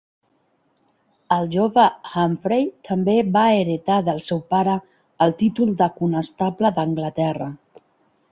El 1.35 1.43
jove 1.55 1.83
Humphrey 2.21 2.63
també 2.87 3.15
va 3.35 3.43
heretar 3.57 3.99
del 4.07 4.23
seu 4.29 4.41
pare 4.55 4.79
el 5.27 5.37
títol 5.43 5.75
de 5.83 5.91
Conestable 6.01 6.73
d'Anglaterra. 6.79 7.51